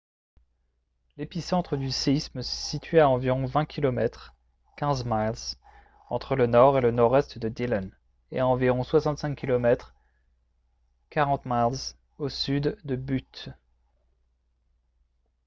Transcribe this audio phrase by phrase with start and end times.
[1.17, 4.33] l'épicentre du séisme se situait a environ 20 km
[4.77, 5.57] 15 miles
[6.09, 7.91] entre le nord et le nord-est de dillon
[8.31, 9.93] et à environ 65 km
[11.11, 13.49] 40 miles au sud de butte